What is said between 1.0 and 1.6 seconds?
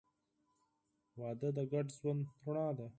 •واده د